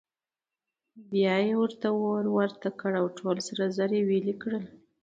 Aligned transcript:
بیا 1.11 1.35
یې 1.45 1.53
ورته 1.61 1.87
اور 2.05 2.23
ورته 2.37 2.69
کړ 2.79 2.91
او 3.01 3.05
ټول 3.17 3.37
سره 3.47 3.63
زر 3.77 3.89
یې 3.97 4.01
ویلې 4.09 4.35
کړل. 4.41 4.63